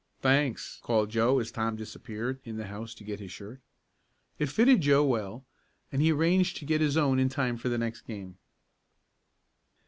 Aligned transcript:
"Thanks," 0.19 0.79
called 0.81 1.11
Joe 1.11 1.37
as 1.37 1.51
Tom 1.51 1.75
disappeared 1.75 2.39
in 2.43 2.57
the 2.57 2.65
house 2.65 2.95
to 2.95 3.03
get 3.03 3.19
his 3.19 3.31
shirt. 3.31 3.61
It 4.39 4.49
fitted 4.49 4.81
Joe 4.81 5.05
well, 5.05 5.45
and 5.91 6.01
he 6.01 6.11
arranged 6.11 6.57
to 6.57 6.65
get 6.65 6.81
his 6.81 6.97
own 6.97 7.19
in 7.19 7.29
time 7.29 7.55
for 7.55 7.69
the 7.69 7.77
next 7.77 8.01
game. 8.07 8.39